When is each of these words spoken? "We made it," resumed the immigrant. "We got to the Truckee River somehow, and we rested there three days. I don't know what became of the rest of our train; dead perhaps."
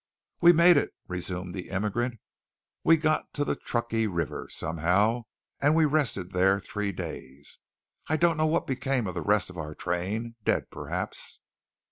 "We 0.41 0.51
made 0.51 0.77
it," 0.77 0.89
resumed 1.07 1.53
the 1.53 1.69
immigrant. 1.69 2.19
"We 2.83 2.97
got 2.97 3.31
to 3.35 3.45
the 3.45 3.55
Truckee 3.55 4.07
River 4.07 4.49
somehow, 4.49 5.25
and 5.59 5.75
we 5.75 5.85
rested 5.85 6.31
there 6.31 6.59
three 6.59 6.91
days. 6.91 7.59
I 8.07 8.17
don't 8.17 8.35
know 8.37 8.47
what 8.47 8.65
became 8.65 9.05
of 9.05 9.13
the 9.13 9.21
rest 9.21 9.51
of 9.51 9.59
our 9.59 9.75
train; 9.75 10.37
dead 10.43 10.71
perhaps." 10.71 11.41